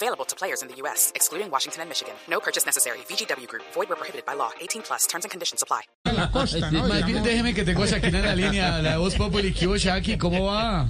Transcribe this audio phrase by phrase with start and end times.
[0.00, 2.14] Available to players in the U.S., excluding Washington and Michigan.
[2.28, 2.98] No purchase necessary.
[3.10, 3.64] VGW Group.
[3.74, 4.50] Void where prohibited by law.
[4.60, 5.06] 18 plus.
[5.08, 5.82] Terms and conditions apply.
[6.06, 6.86] la costa, ¿no?
[6.86, 9.52] Más bien, déjeme que tengo a Shakira en la línea, la voz Populi.
[9.52, 10.16] ¿Qué hubo, Shaki?
[10.16, 10.86] ¿Cómo va?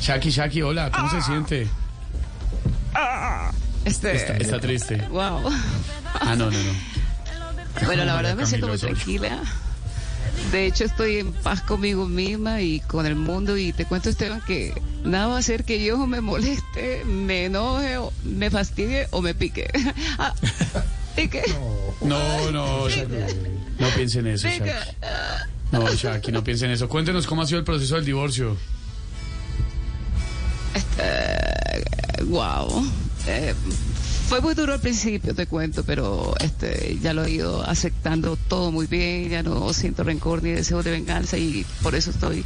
[0.00, 1.66] Shaki, Shaki, hola, ¿cómo se siente?
[3.84, 4.96] Este, Está, está triste.
[5.10, 5.42] wow.
[6.20, 6.72] Ah, no, no, no.
[7.86, 9.42] Bueno, la verdad me siento muy tranquila.
[10.52, 13.56] De hecho, estoy en paz conmigo misma y con el mundo.
[13.56, 14.74] Y te cuento, Esteban, que
[15.04, 19.68] nada va a hacer que yo me moleste, me enoje, me fastidie o me pique.
[20.18, 20.34] Ah,
[21.16, 21.42] pique.
[22.02, 23.14] No, no, Shaki.
[23.78, 24.48] No piense en eso.
[24.48, 24.70] Shaki.
[25.72, 26.88] No, Shaki, no piense en eso.
[26.88, 28.56] Cuéntenos cómo ha sido el proceso del divorcio.
[32.26, 32.90] Wow.
[33.26, 33.54] Eh,
[34.30, 38.70] fue muy duro al principio, te cuento, pero este ya lo he ido aceptando todo
[38.70, 42.44] muy bien, ya no siento rencor ni deseo de venganza y por eso estoy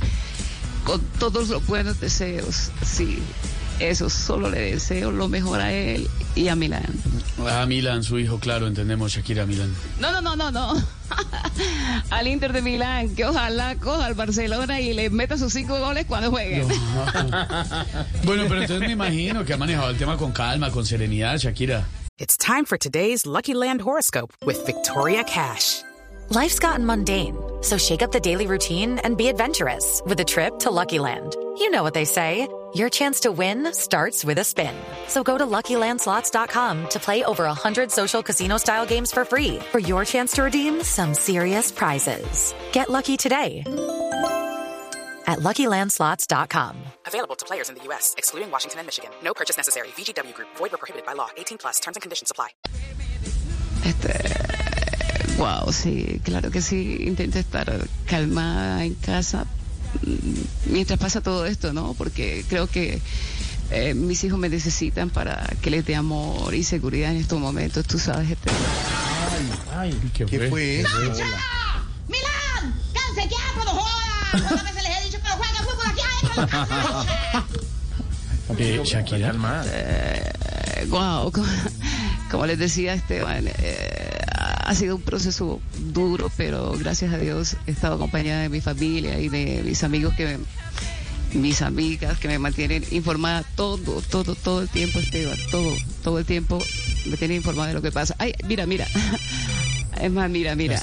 [0.87, 2.71] con todos los buenos deseos.
[2.83, 3.19] Sí,
[3.81, 6.87] eso solo le deseo lo mejor a él y a Milán.
[7.47, 9.75] Ah, Milan, su hijo, claro, entendemos, Shakira, Milan.
[10.01, 10.83] No, no, no, no, no.
[12.11, 16.07] al Inter de Milán, que ojalá coja al Barcelona y le meta sus cinco goles
[16.07, 16.65] cuando juegue.
[18.25, 21.85] Bueno, pero entonces me imagino que ha manejado el tema con calma, con serenidad, Shakira.
[22.19, 25.83] It's time for today's Lucky Land horoscope with Victoria Cash.
[26.31, 30.59] Life's gotten mundane, so shake up the daily routine and be adventurous with a trip
[30.61, 31.37] to Lucky Land.
[31.59, 32.49] You know what they say.
[32.75, 34.75] Your chance to win starts with a spin.
[35.07, 40.05] So go to LuckyLandSlots.com to play over 100 social casino-style games for free for your
[40.05, 42.53] chance to redeem some serious prizes.
[42.73, 43.63] Get lucky today
[45.29, 46.77] at LuckyLandSlots.com.
[47.07, 49.11] Available to players in the U.S., excluding Washington and Michigan.
[49.23, 49.89] No purchase necessary.
[49.97, 50.49] VGW Group.
[50.57, 51.29] Void where prohibited by law.
[51.37, 51.79] 18 plus.
[51.79, 52.49] Terms and conditions apply.
[53.85, 57.07] Este, wow, sí, claro que sí.
[57.07, 57.67] Intento estar
[58.07, 59.47] calmada en casa
[60.67, 61.95] mientras pasa todo esto, ¿no?
[61.95, 63.01] Porque creo que
[63.71, 67.87] eh, mis hijos me necesitan para que les dé amor y seguridad en estos momentos,
[67.87, 68.31] tú sabes.
[68.31, 68.51] Este,
[69.77, 70.81] Ay, ¿Qué ¿qué fue?
[70.81, 70.89] eso?
[72.09, 72.75] ¡Milán!
[72.93, 73.81] ¡Cánse quieto, no!
[74.49, 76.01] ¿Cuántas veces les he dicho que no jueguen fútbol aquí
[76.37, 77.07] adentro?
[78.59, 79.33] Eh, Shakira.
[79.67, 81.47] eh, wow, como,
[82.31, 84.24] como les decía Esteban, eh,
[84.67, 85.61] ha sido un proceso
[85.93, 90.15] duro, pero gracias a Dios he estado acompañada de mi familia y de mis amigos
[90.15, 95.75] que me- mis amigas que me mantienen informada todo, todo, todo el tiempo, Esteban, todo,
[96.05, 96.63] todo el tiempo
[97.07, 98.15] me tienen informada de lo que pasa.
[98.19, 98.87] Ay, mira, mira.
[100.01, 100.75] Es más, mira, mira.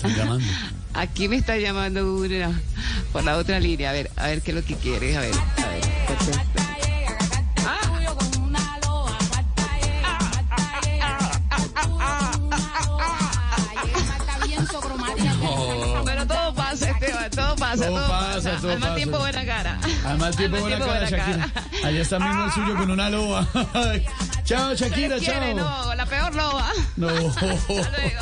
[0.93, 2.59] Aquí me está llamando una
[3.11, 3.89] por la otra línea.
[3.89, 5.15] A ver, a ver qué es lo que quieres.
[5.17, 6.60] A ver, a ver.
[17.71, 18.95] Pasa, Todo todo, pasa, todo Al mal pasa.
[18.95, 19.79] tiempo, buena cara.
[20.05, 21.49] Al mal tiempo, Al buena cara, Shakira.
[21.83, 23.47] Allá está mismo el suyo con una loba.
[24.43, 25.55] chao, Shakira, ¿Quiere?
[25.55, 25.87] chao.
[25.87, 26.67] No, la peor loba.
[26.97, 27.07] No.
[27.27, 28.21] Hasta luego.